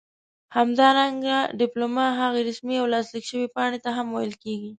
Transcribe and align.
همدارنګه 0.57 1.37
ډيپلوما 1.59 2.07
هغې 2.19 2.41
رسمي 2.49 2.75
او 2.81 2.85
لاسليک 2.93 3.23
شوي 3.31 3.47
پاڼې 3.55 3.79
ته 3.85 3.89
هم 3.97 4.07
ويل 4.11 4.33
کيږي 4.43 4.69